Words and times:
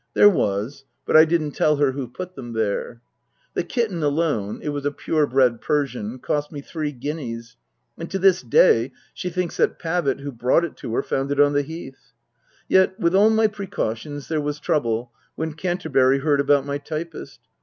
There 0.15 0.29
was. 0.31 0.83
But 1.05 1.15
I 1.15 1.25
didn't 1.25 1.51
tell 1.51 1.75
her 1.75 1.91
who 1.91 2.07
put 2.07 2.33
them 2.33 2.53
there. 2.53 3.03
The 3.53 3.63
kitten 3.63 4.01
alone 4.01 4.59
(it 4.63 4.69
was 4.69 4.83
a 4.83 4.91
pure 4.91 5.27
bred 5.27 5.61
Persian) 5.61 6.17
cost 6.17 6.51
me 6.51 6.59
three 6.59 6.91
guineas; 6.91 7.55
and 7.99 8.09
to 8.09 8.17
this 8.17 8.41
day 8.41 8.93
she 9.13 9.29
thinks 9.29 9.57
that 9.57 9.77
Pavitt, 9.77 10.21
who 10.21 10.31
brought 10.31 10.65
it 10.65 10.75
to 10.77 10.95
her, 10.95 11.03
found 11.03 11.29
it 11.31 11.39
on 11.39 11.53
the 11.53 11.61
Heath. 11.61 12.13
Yet, 12.67 12.99
with 12.99 13.13
all 13.13 13.29
my 13.29 13.45
precautions, 13.45 14.27
there 14.27 14.41
was 14.41 14.59
trouble 14.59 15.11
when 15.35 15.53
Canterbury 15.53 16.17
heard 16.17 16.39
about 16.39 16.65
my 16.65 16.79
typist. 16.79 17.41